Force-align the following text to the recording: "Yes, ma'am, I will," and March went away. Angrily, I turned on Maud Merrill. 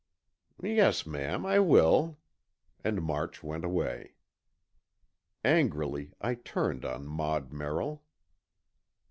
"Yes, 0.63 1.05
ma'am, 1.05 1.45
I 1.45 1.59
will," 1.59 2.17
and 2.83 3.03
March 3.03 3.43
went 3.43 3.63
away. 3.63 4.15
Angrily, 5.43 6.13
I 6.19 6.33
turned 6.33 6.83
on 6.83 7.05
Maud 7.05 7.53
Merrill. 7.53 8.03